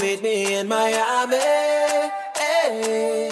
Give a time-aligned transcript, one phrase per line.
[0.00, 1.36] Meet me in Miami.
[2.36, 3.27] Hey.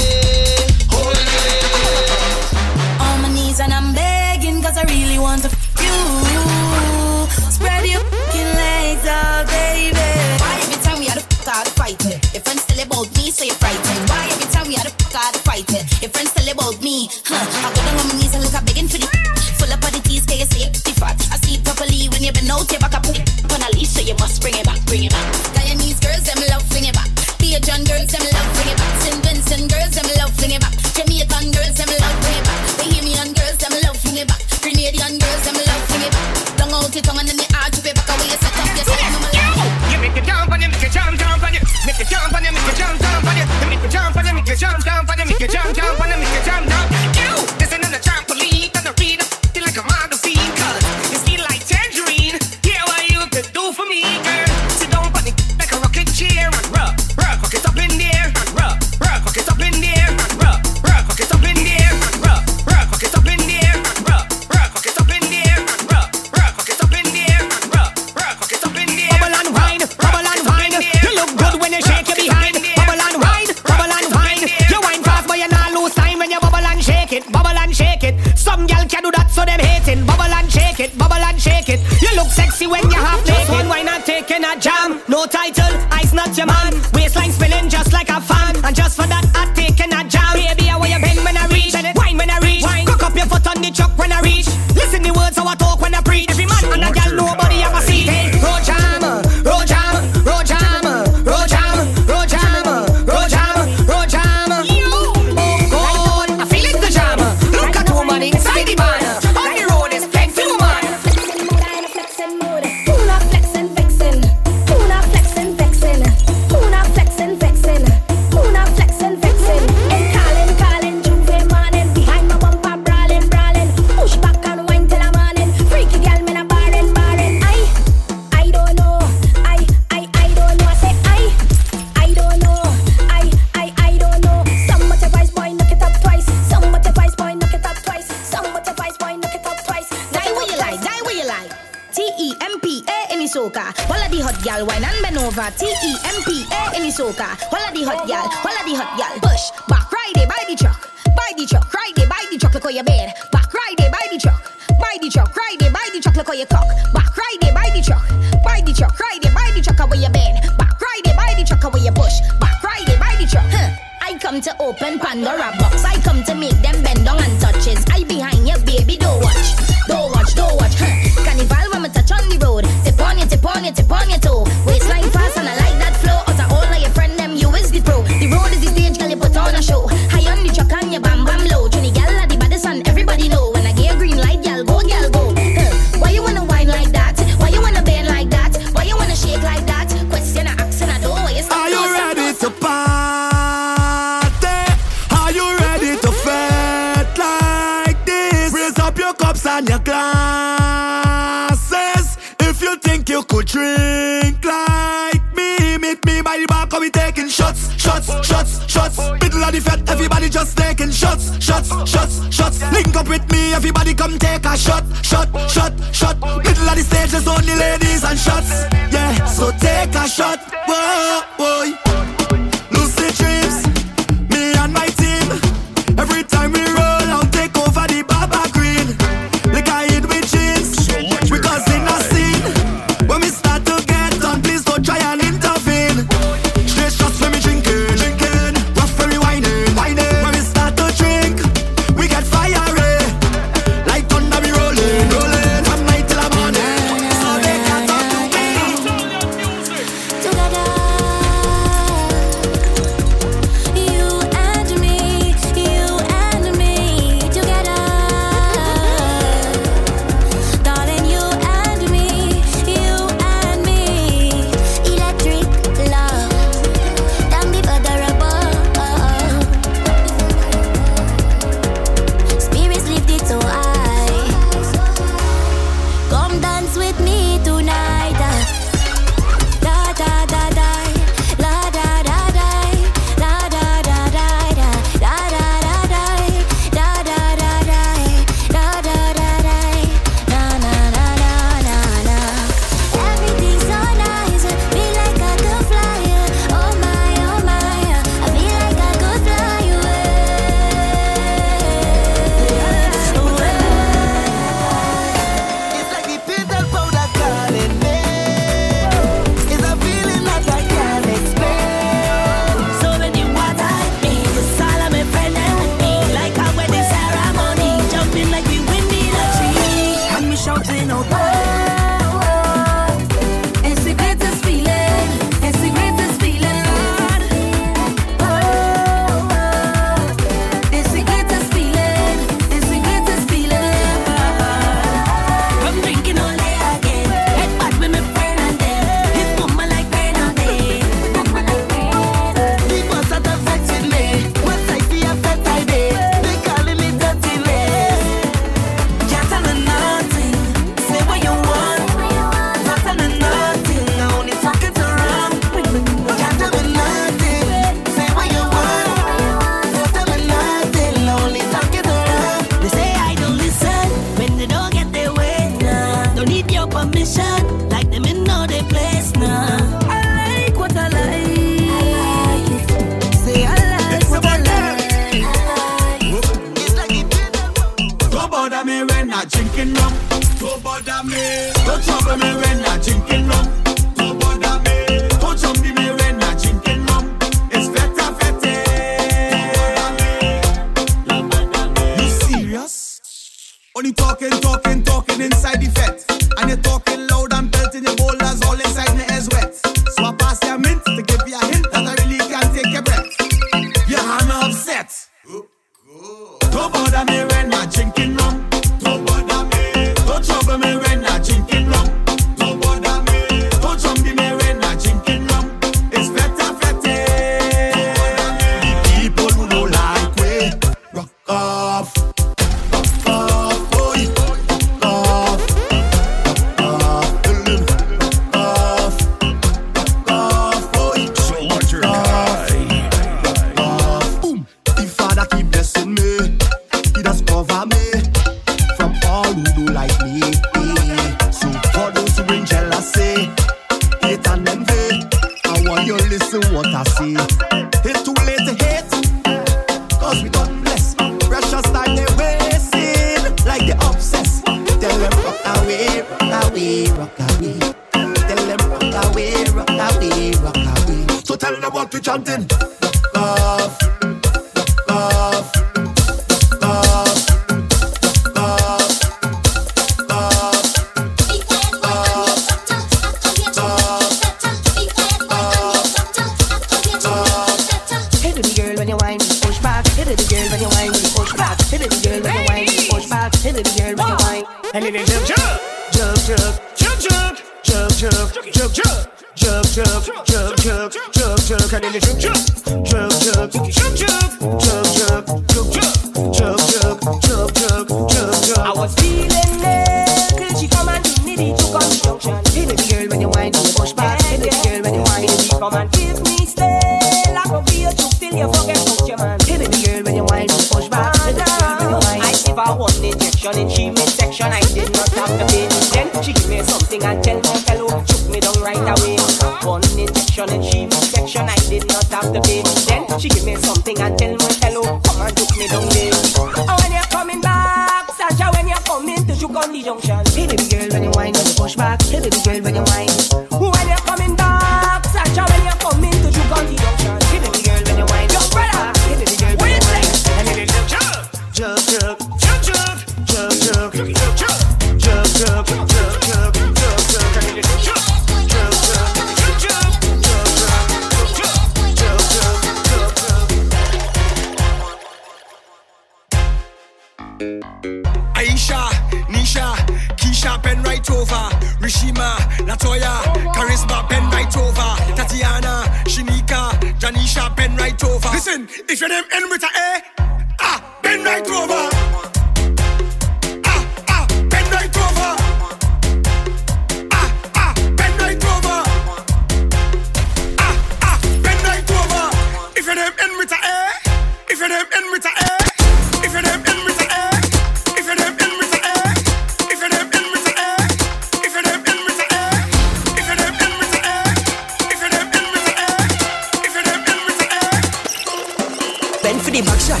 [599.56, 600.00] the back shot,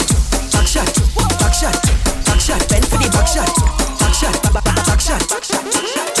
[0.52, 0.86] back shot,
[1.38, 1.72] back shot,
[2.26, 2.68] back shot.
[2.68, 3.48] Bend for the back shot,
[3.98, 6.15] back shot, back shot, back shot.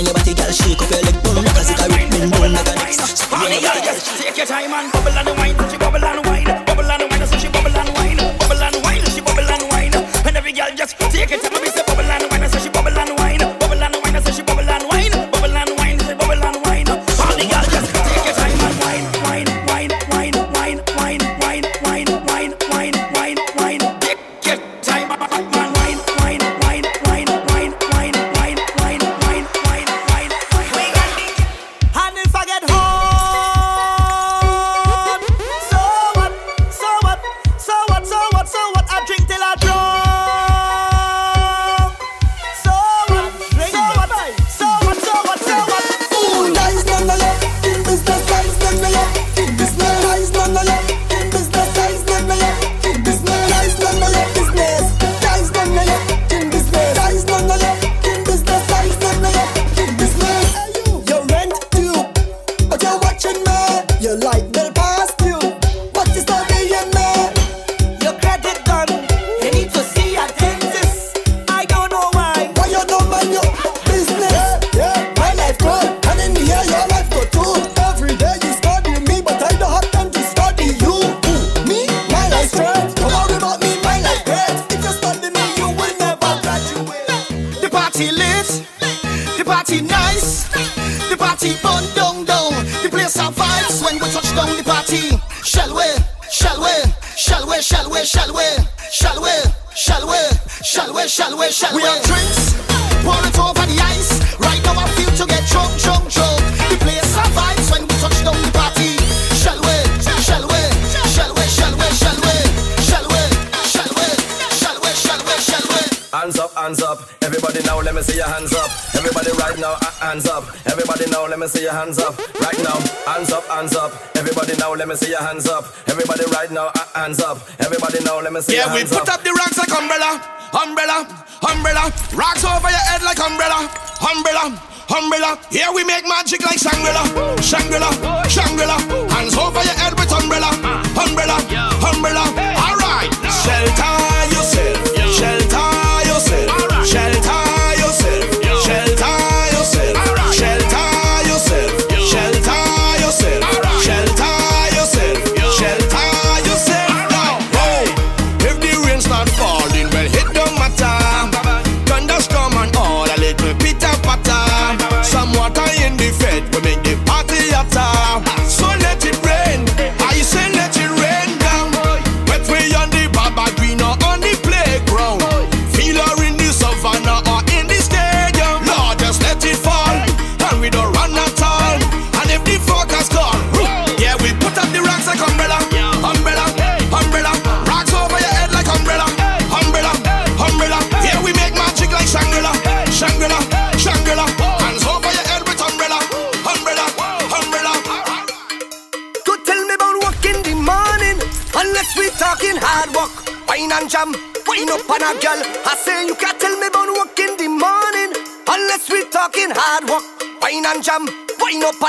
[0.00, 0.50] on your body, girl.
[0.50, 1.44] Shake up your leg, boom.
[1.52, 3.20] Cause it a rip, boom, like a next.
[4.16, 5.39] Take your time and bubble and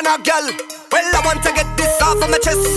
[0.01, 0.47] and a girl.
[0.91, 2.70] Well, I want to get this off of my chest.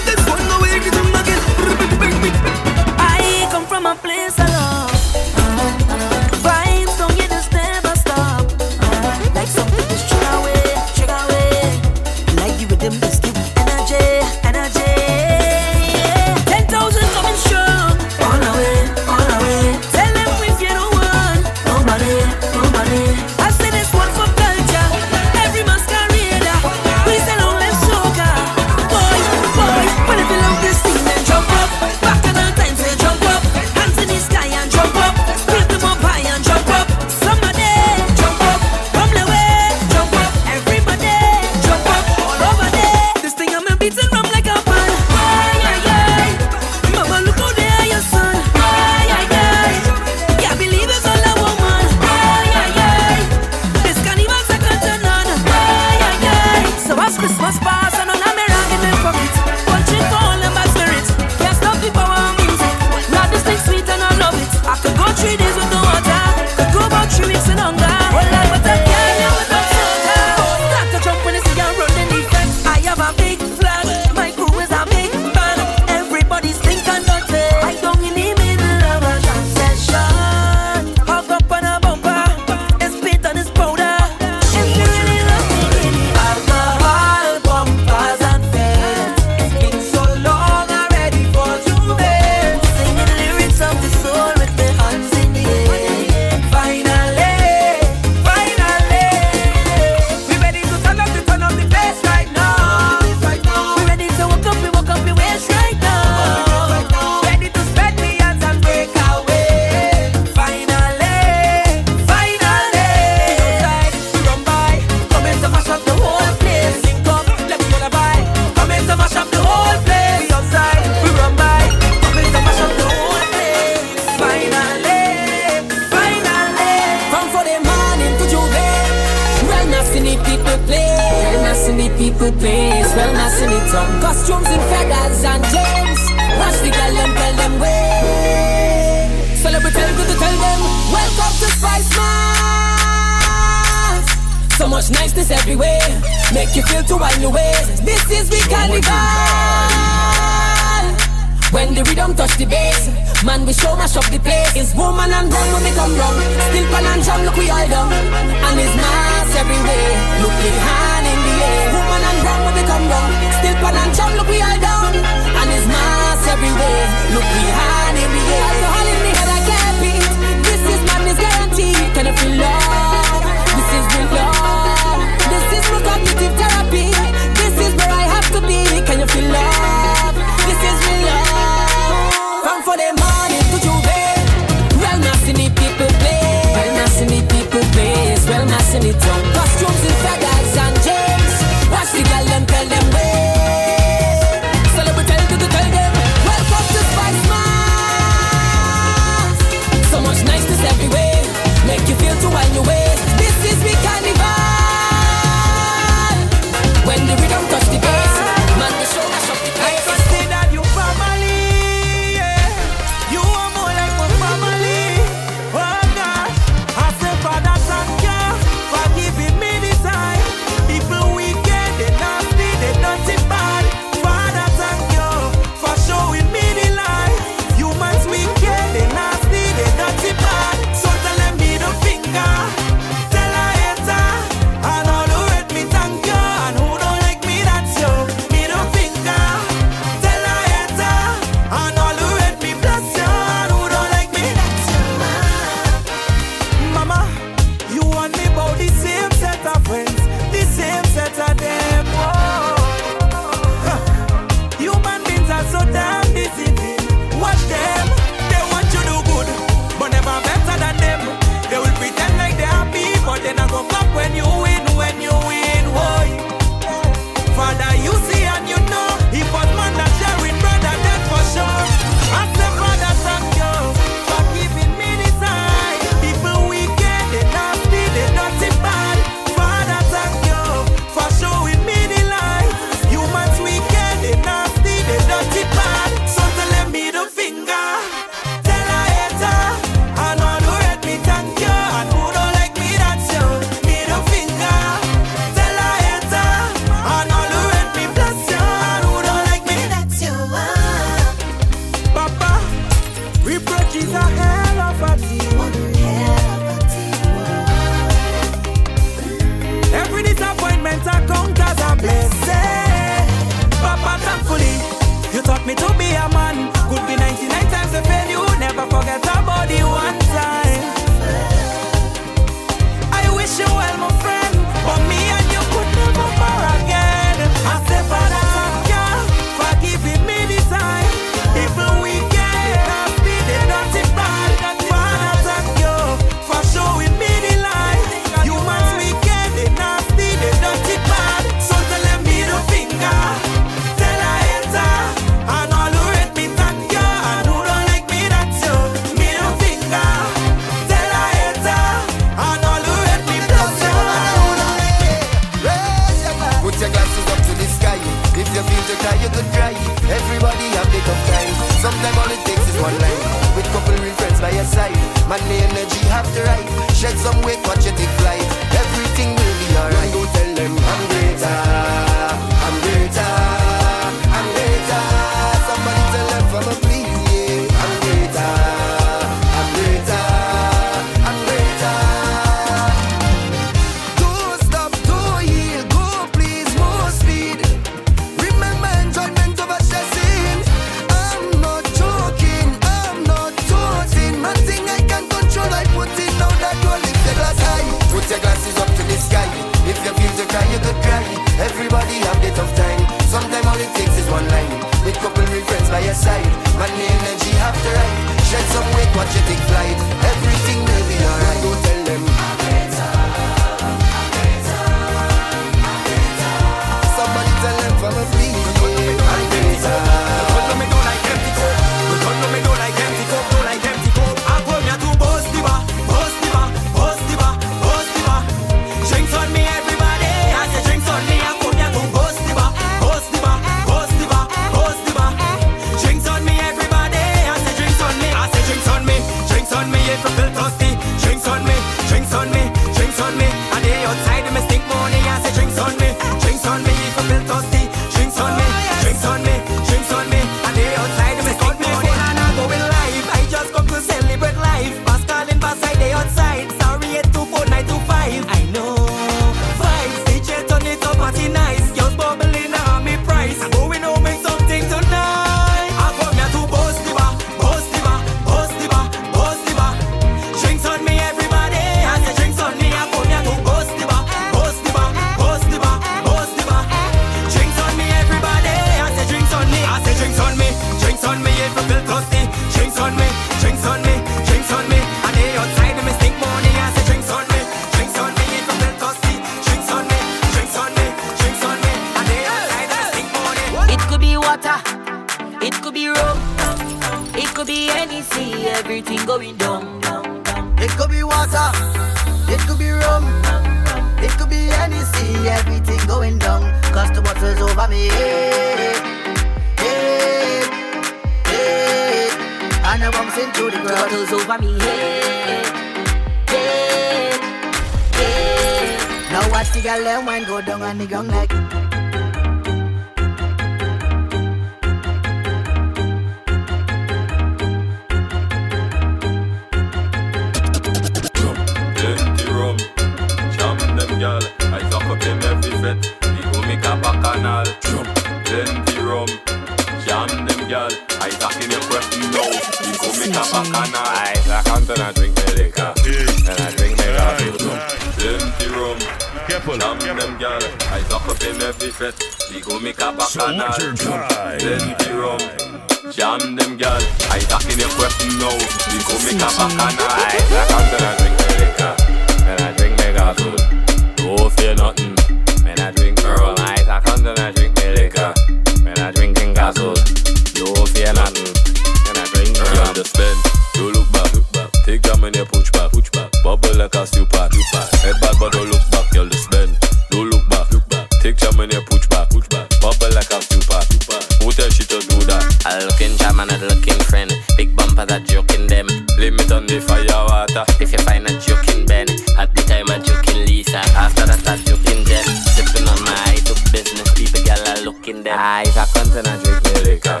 [598.04, 598.16] them.
[598.18, 600.00] Ah, if I come and I drink liquor,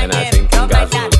[0.00, 1.11] and I think in God's will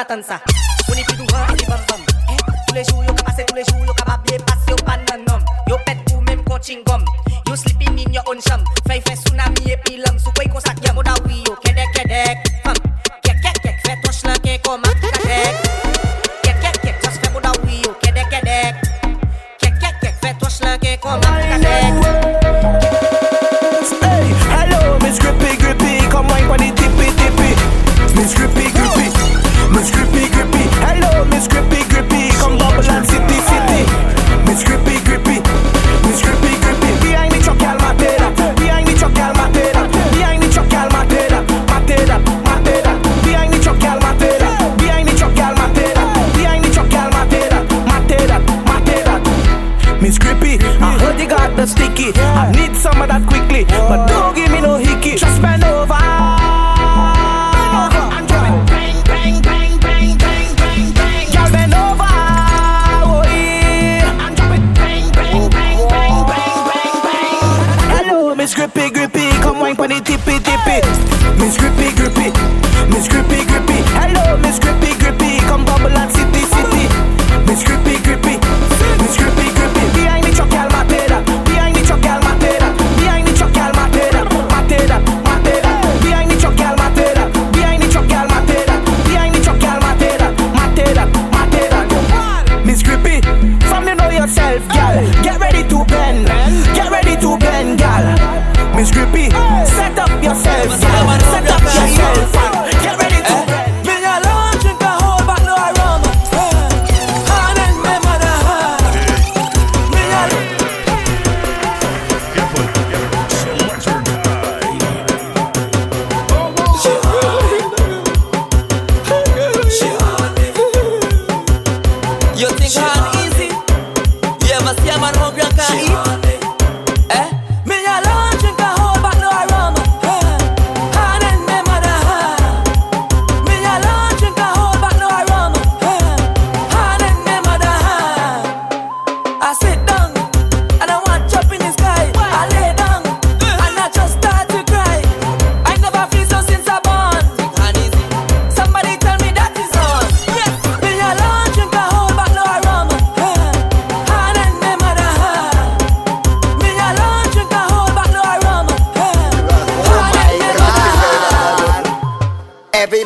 [0.00, 0.59] la danza.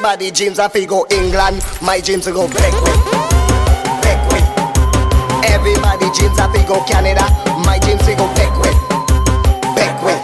[0.05, 1.65] Everybody dreams of go England.
[1.81, 3.05] My dreams go Beckwith.
[4.05, 4.45] Beckwith.
[5.49, 7.25] Everybody dreams of go Canada.
[7.65, 8.77] My dreams go Beckwith.
[9.73, 10.21] Beckwith.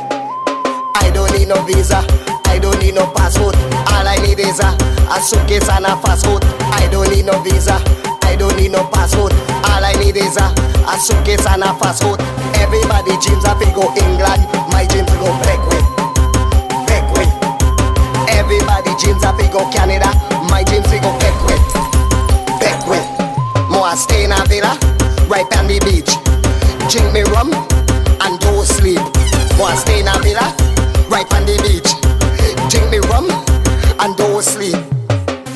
[1.01, 2.05] I don't need no visa.
[2.45, 3.57] I don't need no passport.
[3.89, 4.77] All I need is a,
[5.09, 6.45] a suitcase and a fast food.
[6.77, 7.81] I don't need no visa.
[8.21, 9.33] I don't need no passport.
[9.65, 10.53] All I need is a,
[10.93, 12.21] a suitcase and a fast food.
[12.61, 14.45] Everybody dreams of go England.
[14.77, 15.90] My dreams go Beckwith.
[19.01, 20.13] dreams big go Canada,
[20.53, 21.65] my dreams big go back with,
[22.61, 23.07] back with.
[23.73, 24.77] More stay in a villa,
[25.25, 26.13] right on the beach.
[26.93, 27.49] Drink me rum
[28.21, 29.01] and go sleep.
[29.57, 30.53] More stay in a villa,
[31.09, 31.89] right on the beach.
[32.69, 33.25] Drink me rum
[34.05, 34.77] and go sleep.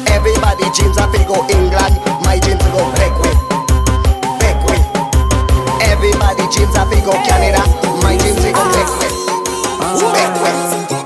[0.09, 3.39] Everybody James a big go England, my dreams we go back with,
[4.41, 4.85] Everybody with.
[5.85, 6.49] Everybody
[6.89, 7.61] big go Canada,
[8.01, 9.13] my dreams we go back with,
[10.17, 11.04] back with.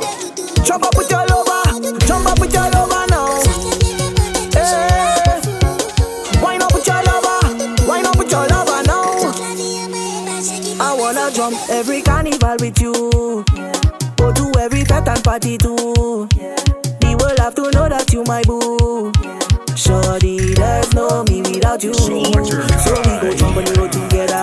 [12.69, 13.45] with you.
[13.55, 13.73] Yeah.
[14.17, 16.29] Go to every fat and party too.
[16.37, 16.57] Yeah.
[17.01, 19.13] The world have to know that you my boo.
[19.23, 19.39] Yeah.
[19.75, 21.95] Shorty, there's no me without you.
[21.95, 24.43] So, so we go jump on the road together,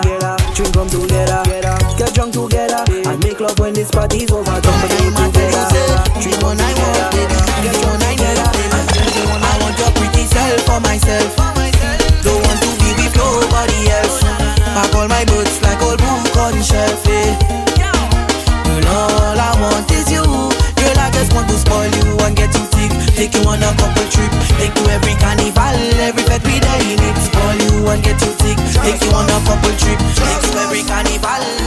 [0.55, 1.43] drink come together,
[1.97, 4.54] get drunk together, and make love when this party's over.
[23.35, 24.31] you on a couple trip.
[24.57, 27.17] Take you every carnival, every fete we there in it.
[27.33, 28.57] Call you want, get you sick.
[28.83, 29.99] Take you on a couple trip.
[30.15, 31.64] Take you every carnival.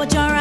[0.00, 0.39] what you're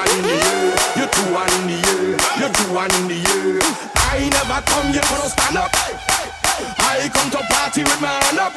[0.00, 3.60] one year, you two the year, you two one year.
[4.08, 5.70] I never come here for a stand up.
[6.80, 8.56] I come to party with my hand up.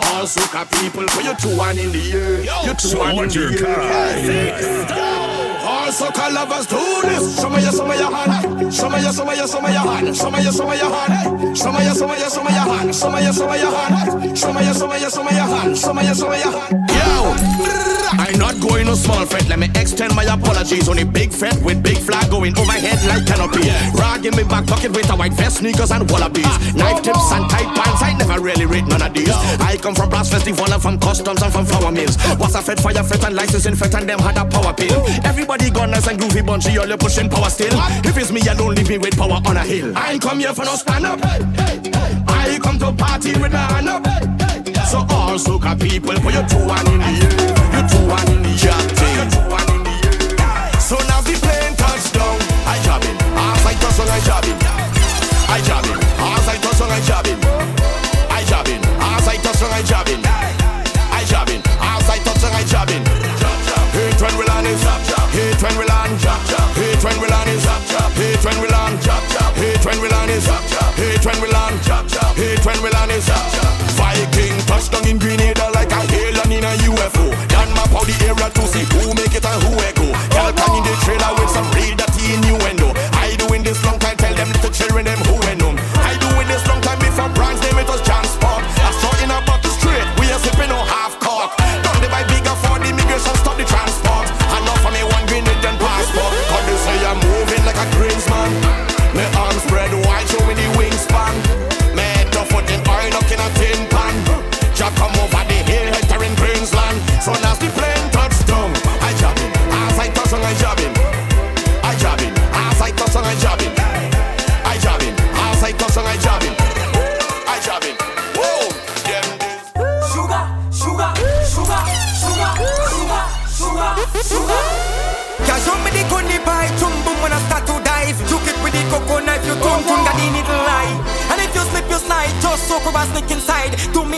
[0.00, 3.52] All soca people for you two one in the year, you two one in the
[3.52, 4.88] year.
[5.60, 7.36] All soca lovers do this.
[7.36, 8.72] Show me your, show me your hand.
[8.72, 10.16] Show me your, show me your, show me your hand.
[10.16, 11.58] Show me your, show me your hand.
[11.58, 12.94] Show me your, show me your, show me your hand.
[12.96, 14.38] Show me your, show me your hand.
[14.38, 15.76] Show me your, show me your, show me your hand.
[15.76, 16.88] Show me your, show me your hand.
[16.88, 17.89] Yo.
[18.12, 19.48] I'm not going no small fete.
[19.48, 23.26] Let me extend my apologies on a big fete with big flag going overhead like
[23.26, 23.66] canopy.
[23.66, 23.92] Yeah.
[23.94, 26.74] Rag in my back pocket with a white vest, sneakers and Wallabees.
[26.74, 28.02] Knife tips and tight pants.
[28.02, 29.30] I never really read none of these.
[29.60, 32.16] I come from brass festival and from customs and from flower mills.
[32.38, 35.04] What's a fete, fire fete and licensing fete and them had a power pill.
[35.24, 37.72] Everybody gone nice and groovy bunchy, all you pushing power still.
[38.04, 39.96] If it's me, I don't leave me with power on a hill.
[39.96, 41.20] I ain't come here for no stand up.
[41.22, 44.04] I come to party with my hand up.
[44.88, 47.59] So all soca people, for your two hand in the
[50.90, 51.34] so now we
[54.48, 54.59] it.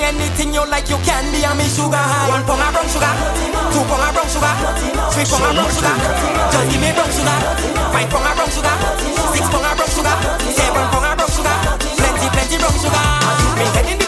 [0.03, 2.28] say anything you like, you can be on me sugar high.
[2.28, 3.12] One for my brown sugar,
[3.70, 4.55] two for my brown sugar,
[5.14, 5.94] three for my brown sugar.
[6.50, 7.38] Just give me brown sugar,
[7.94, 8.74] five for my brown sugar,
[9.32, 10.16] six for my brown sugar,
[10.50, 13.03] seven for my brown sugar, plenty plenty brown sugar.
[13.86, 14.01] Me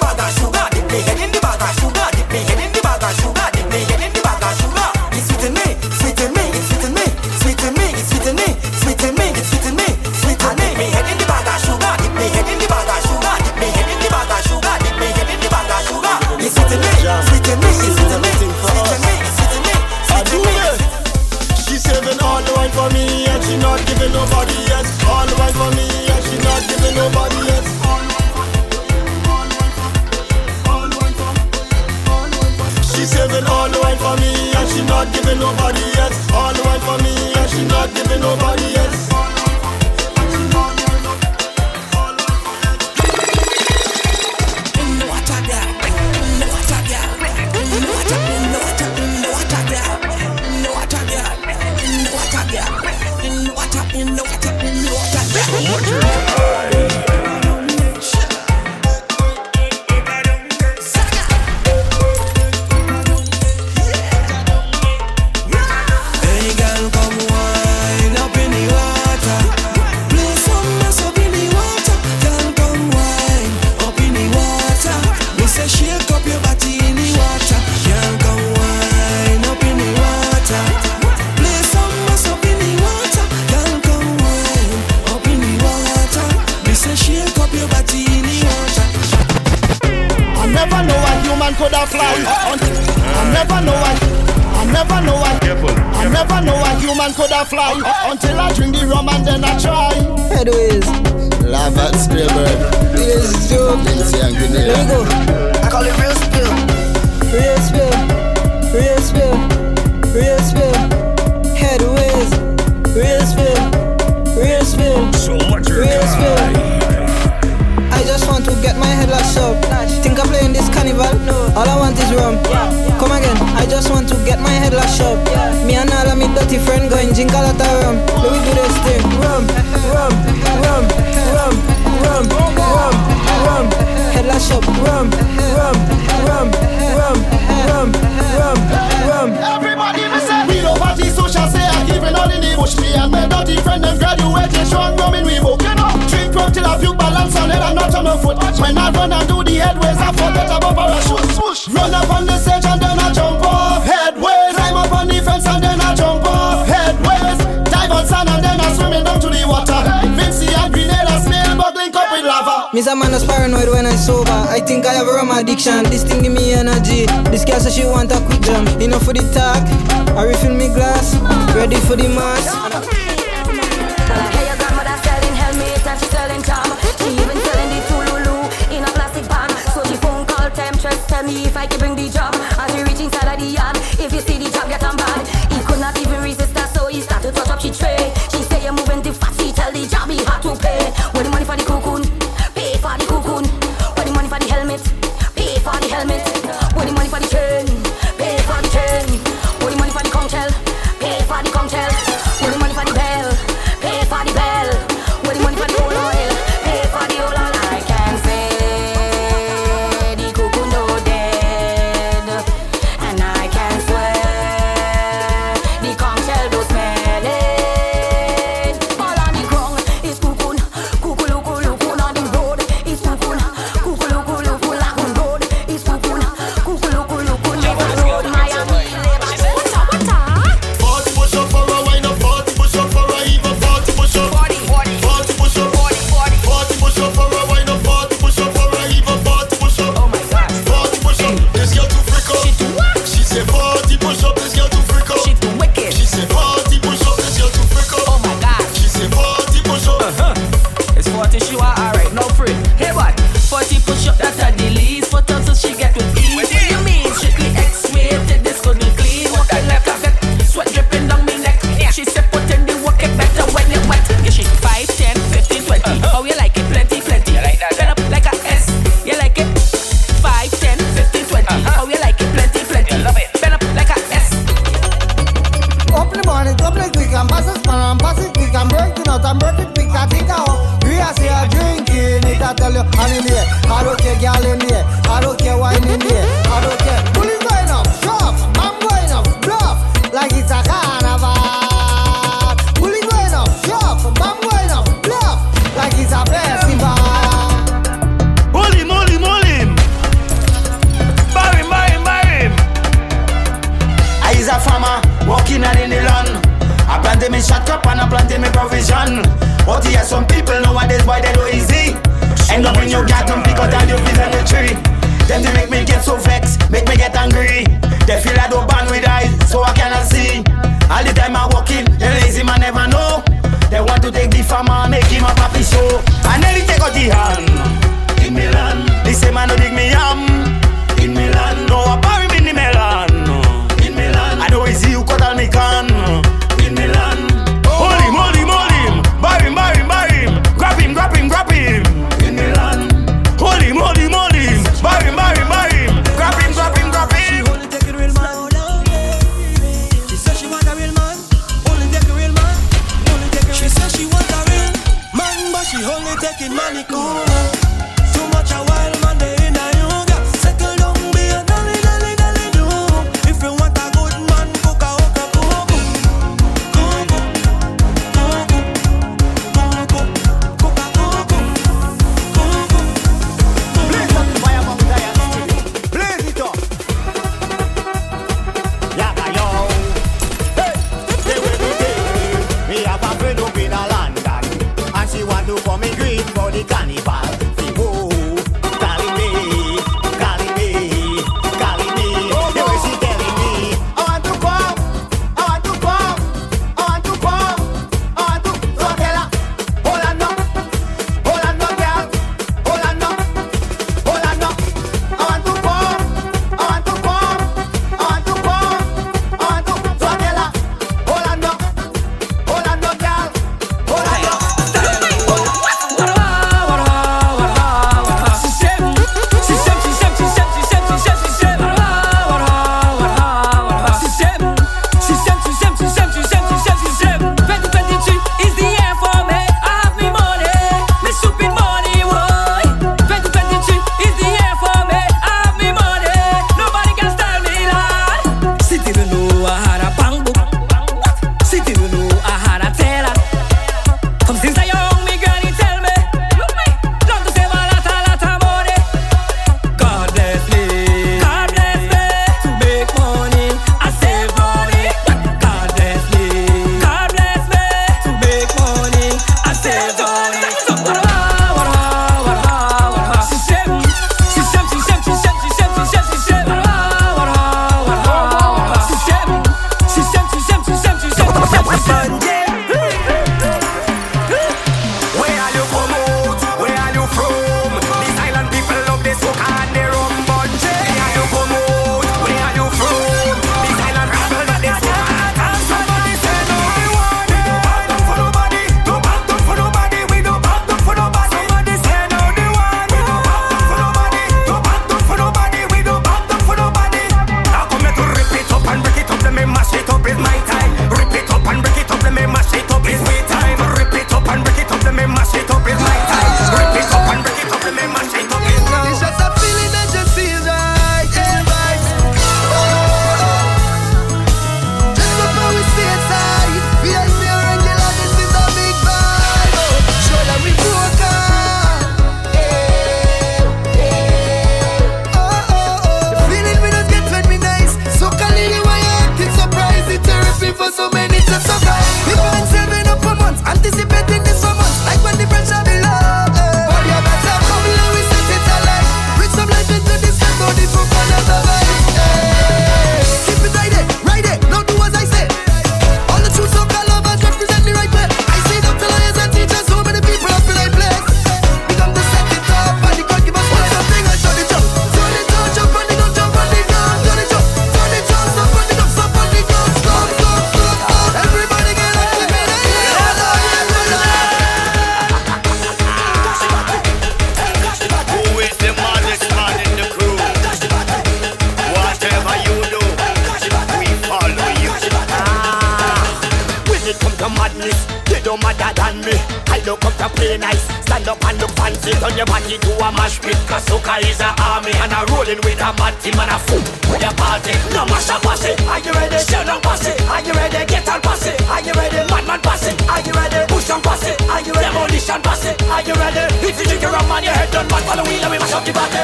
[577.25, 577.79] to madness.
[578.13, 579.17] You don't matter than me.
[579.49, 580.61] I don't come to play nice.
[580.85, 581.93] Stand up and look fancy.
[581.97, 583.39] Turn your body to a mash pit.
[583.49, 584.73] Kasuka is an army.
[584.85, 586.61] And I'm rolling with a mad team and a fool.
[586.93, 587.57] With a party.
[587.73, 588.61] No mash up pass it.
[588.69, 589.17] Are you ready?
[589.17, 589.97] Shell down pass it.
[590.05, 590.61] Are you ready?
[590.69, 591.41] Get on pass it.
[591.49, 592.01] Are you ready?
[592.13, 592.77] Madman pass it.
[592.93, 593.41] Are you ready?
[593.49, 594.21] Push on pass it.
[594.29, 594.69] Are you ready?
[594.69, 595.57] Demolition pass it.
[595.65, 596.25] Are you ready?
[596.45, 598.21] If you drink your rum and your head don't man, follow me.
[598.21, 599.01] Let me mash up the party.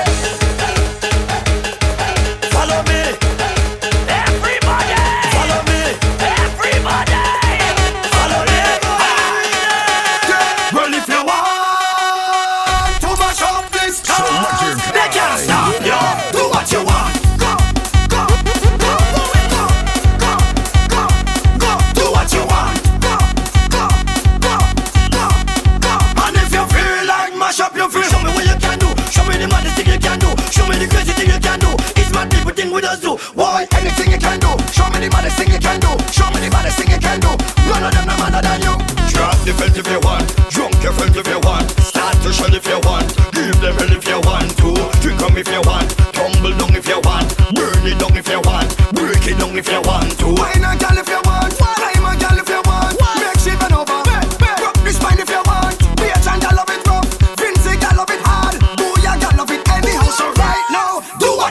[2.53, 3.01] Follow me.
[4.13, 5.01] Everybody.
[5.33, 5.81] Follow me.
[6.21, 7.10] Everybody.
[30.71, 31.71] me the crazy thing you can do.
[31.99, 33.19] It's my people thing with us do.
[33.35, 34.55] Why anything you can do?
[34.71, 35.91] Show me the baddest thing you can do.
[36.15, 37.33] Show me the baddest thing you can do.
[37.67, 38.75] None of them no madder than you.
[39.11, 42.55] Drop the felt if you want, drunk your felt if you want, start to shell
[42.55, 44.71] if you want, give them hell if you want to,
[45.03, 48.41] drink 'em if you want, tumble down if you want, burn it down if you
[48.47, 50.20] want, break it down if you want.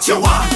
[0.10, 0.49] you want.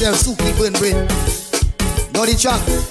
[0.00, 0.94] yourself, soup, burn brain.
[2.12, 2.89] Know the track.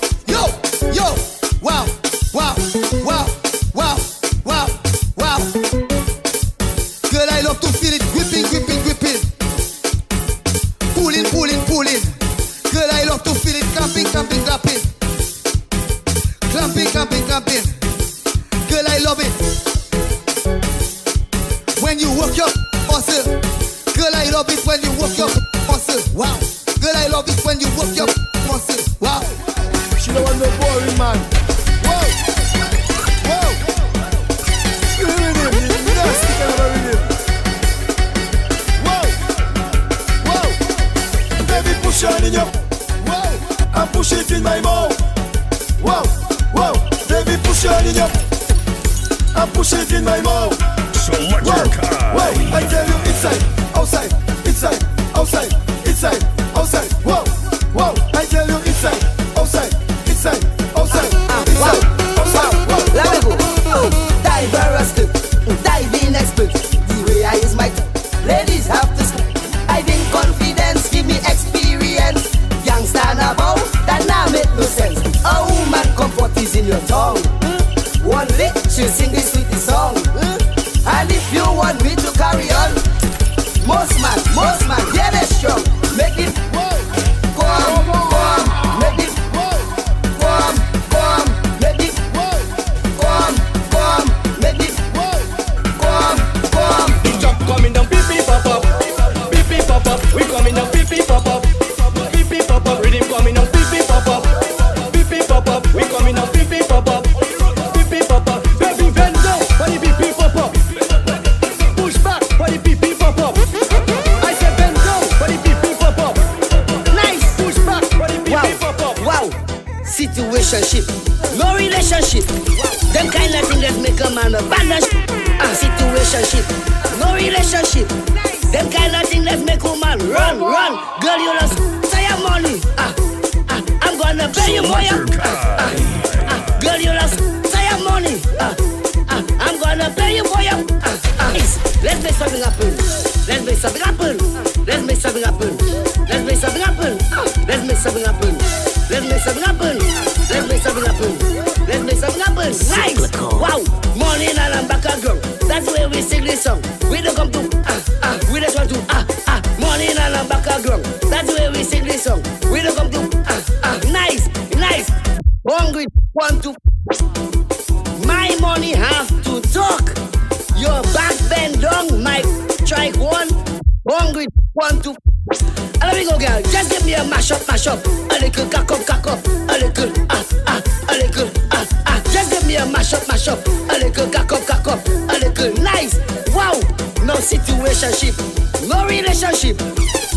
[187.80, 189.58] Situationship, no relationship.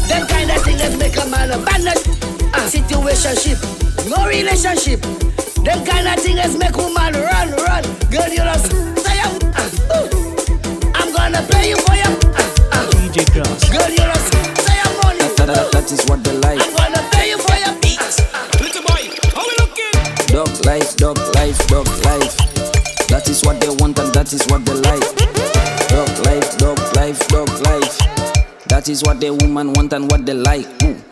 [0.09, 1.95] Them kind of thing that make a man abandon.
[2.55, 3.59] Ah, situationship,
[4.11, 5.01] no relationship.
[5.63, 7.85] Them kind of thing that make woman run, run.
[8.11, 8.67] Girl, you lost.
[8.99, 9.71] Say I'm, ah.
[10.99, 12.11] I'm gonna pay you for your.
[12.35, 12.91] Ah, ah.
[12.99, 13.71] DJ Cross.
[13.71, 14.35] Girl, you lost.
[14.67, 15.23] Say your money.
[15.39, 16.59] That, that, that is what they like.
[16.59, 18.19] I'm gonna pay you for your beats.
[18.59, 19.07] Little boy,
[19.39, 19.95] how we looking?
[20.35, 22.52] Dog life, dog life, dog life.
[23.13, 25.05] That is what they want and that is what they like.
[25.93, 27.99] Dog life, dog life, dog life.
[28.69, 30.65] That is what the woman want and what they like.
[30.79, 31.12] Mm.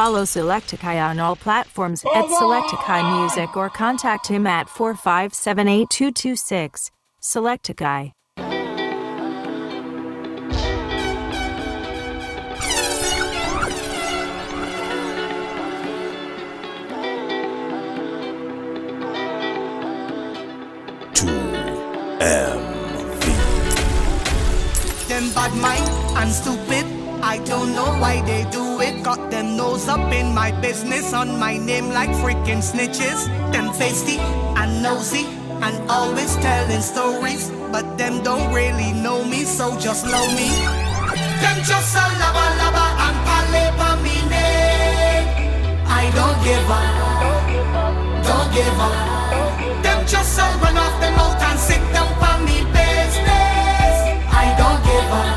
[0.00, 6.90] Follow Selectakai on all platforms at Selectakai Music or contact him at 4578226.
[7.20, 8.12] Selectakai.
[31.20, 33.28] On my name like freaking snitches.
[33.52, 34.18] Them feisty
[34.56, 35.26] and nosy
[35.66, 37.50] and always telling stories.
[37.70, 40.48] But them don't really know me, so just love me.
[41.42, 45.26] Them just a lava lava and pale pa me name.
[46.00, 46.88] I don't give up.
[48.28, 49.82] Don't give up.
[49.84, 53.96] Them just a run off them out and sit down pa me business.
[54.42, 55.36] I don't give up.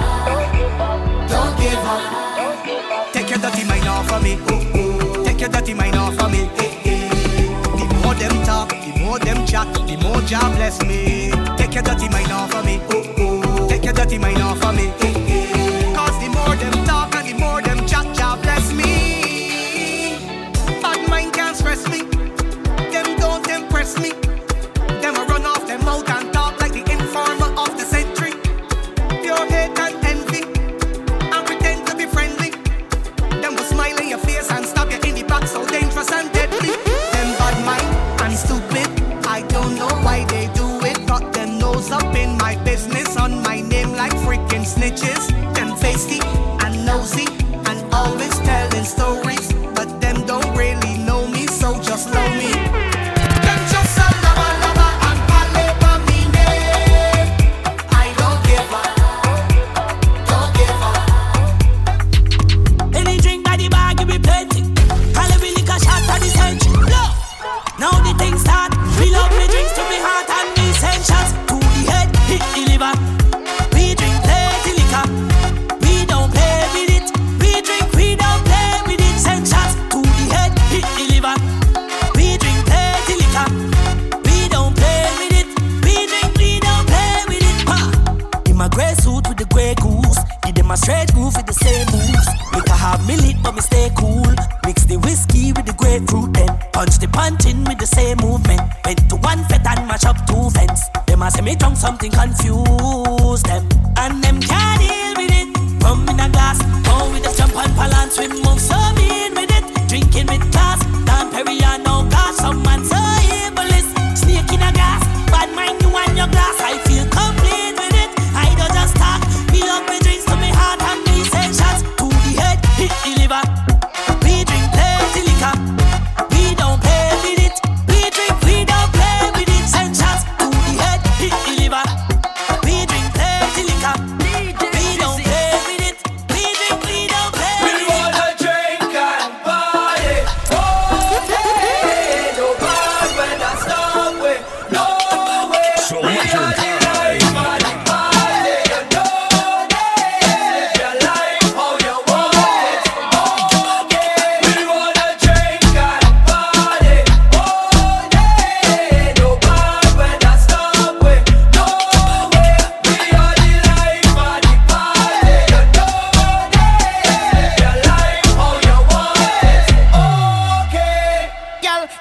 [1.34, 3.12] Don't give up.
[3.12, 4.36] Take your dirty mind off of me.
[4.50, 4.63] Ooh,
[5.64, 6.40] dirty mind off of me.
[6.84, 11.32] The more them talk, the more them chat, the more Jah bless me.
[11.56, 12.82] Take your dirty mind off of me.
[12.94, 13.23] Ooh, ooh.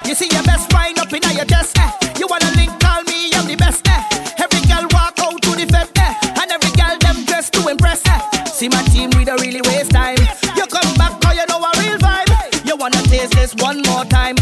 [0.05, 1.77] You see your best mind up in your chest.
[1.77, 1.91] Eh.
[2.19, 3.87] You wanna link, call me, I'm the best.
[3.87, 4.01] Eh.
[4.43, 6.41] Every girl walk out to the fed, eh.
[6.41, 8.01] and every girl them dressed to impress.
[8.05, 8.19] Eh.
[8.45, 10.17] See my team, we don't really waste time.
[10.55, 12.31] You come back, cause you know a real vibe.
[12.67, 14.35] You wanna taste this one more time.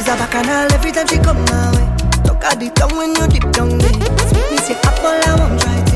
[0.00, 1.84] She's a bacchanal every time she come my way.
[2.24, 3.92] Talk at the tongue when you deep down there.
[4.32, 5.92] Sweet me say apple, I won't try it.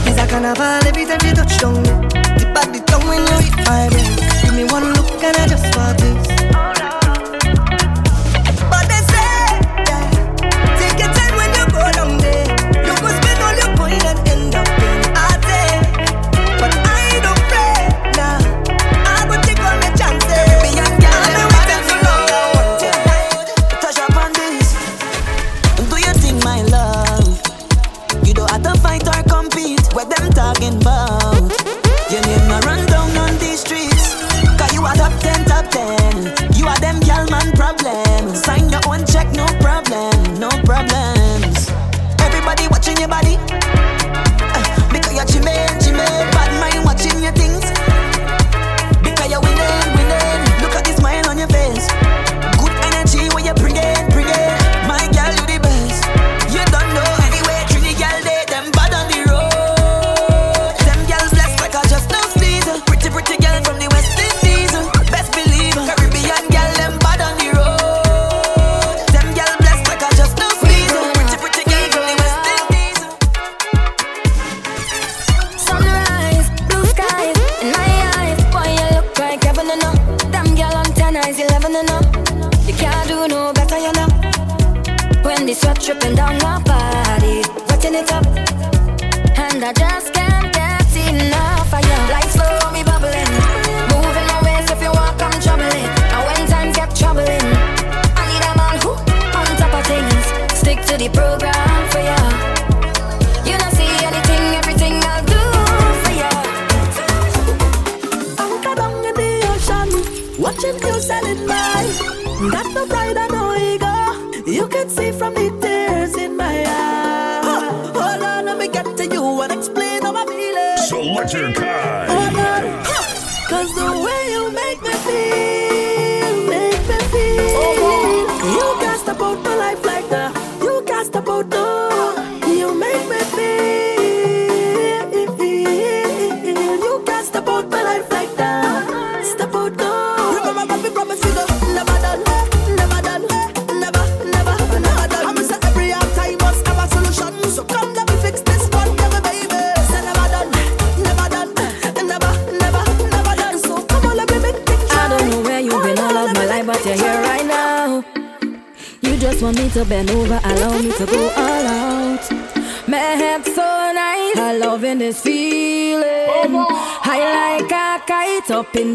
[0.00, 2.00] She's a carnival every time she touch down there.
[2.40, 4.08] Tip at the tongue when you hit my way.
[4.40, 6.00] Give me one look and I just want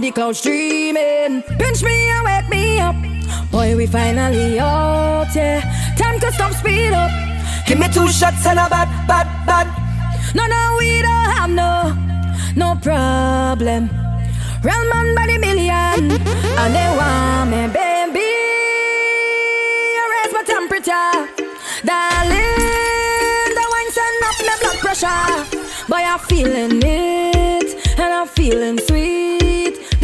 [0.10, 1.44] the clouds streaming.
[1.60, 2.96] Pinch me and wake me up.
[3.52, 5.62] Boy, we finally out, yeah.
[5.98, 7.12] Time to stop, speed up.
[7.68, 9.68] Give me two shots and a bad, bad, bad.
[10.34, 11.94] No, no, we don't have no,
[12.56, 13.90] no problem.
[14.64, 16.12] Real man by the million,
[16.62, 18.32] and they want me, baby.
[20.12, 21.18] Raise my temperature,
[21.86, 23.50] darling.
[23.58, 25.32] The wine send up my blood pressure.
[25.88, 29.39] Boy, I'm feeling it, and I'm feeling sweet.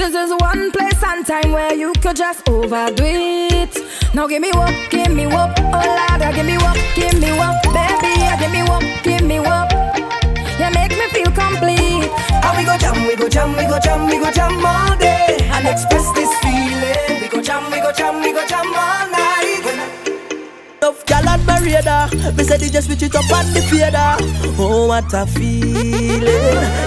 [0.05, 3.75] This is one place and time where you could just overdo it.
[4.13, 7.57] Now give me what, give me what, oh Lord, give me what, give me what,
[7.73, 9.73] baby, give me what, give me what.
[10.61, 12.05] You make me feel complete.
[12.45, 15.39] And we go jam, we go jam, we go jam, we go jam all day
[15.41, 17.21] and express this feeling.
[17.23, 19.14] We go jam, we go jam, we go jam all night.
[20.85, 22.07] Enough gal on my radar.
[22.37, 24.17] Me say they just switch it up on the fader.
[24.61, 26.21] Oh, what a feeling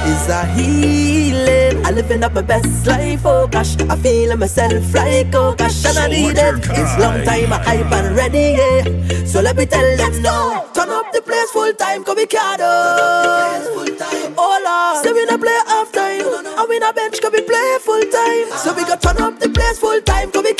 [0.07, 1.85] is a healing.
[1.85, 3.77] I living up my best life, oh gosh.
[3.91, 6.55] I feel myself like oh gosh, and I need it.
[6.79, 9.25] It's long time I hype and ready, yeah.
[9.27, 10.71] So let me tell them now.
[10.75, 15.59] Turn up the place full time, come we can't Oh Lord, say we not play
[15.67, 16.23] half time.
[16.57, 18.47] And we not bench, come we play full time.
[18.59, 20.55] So we got turn up the place full time, come we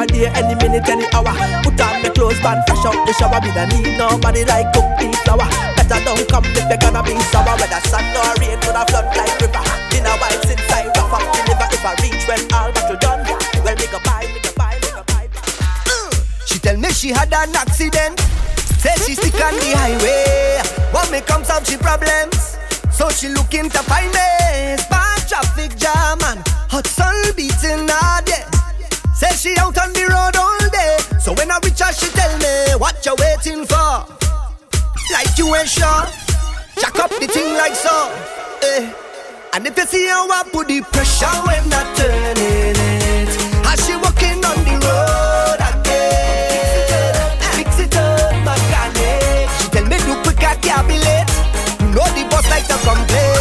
[0.00, 1.34] or day, any minute, any hour.
[1.62, 3.38] Put on my clothes, band, fresh out the shower.
[3.42, 4.84] We don't need nobody like cook
[5.24, 5.46] flour.
[5.76, 7.54] Better don't come if you're gonna be sour.
[7.58, 9.64] Whether sun or rain, gonna flood like river.
[9.90, 11.68] Dinner vibes inside, rough up deliver.
[11.70, 13.22] If I reach when all battle done,
[13.64, 15.28] well, make a buy, make a buy, make a buy.
[15.86, 16.10] Uh,
[16.46, 18.18] she tell me she had an accident.
[18.82, 20.60] Say she stick on the highway.
[20.92, 22.56] What me comes out she problems.
[22.92, 24.76] So she looking to find me.
[24.90, 28.53] Bad traffic jam and hot sun beating her day.
[29.14, 30.98] Say she out on the road all day.
[31.20, 34.06] So when I reach her, she tell me what you waiting for.
[35.12, 36.04] Like you ain't sure.
[36.80, 38.10] Jack up the thing like so.
[38.62, 38.92] Eh.
[39.54, 43.30] And if you see how I put the pressure when I turning it,
[43.70, 49.48] as she walking on the road again, fix it up, mechanic.
[49.62, 51.30] She tell me do quick, I can't be late.
[51.78, 53.33] You know the boss like to complain,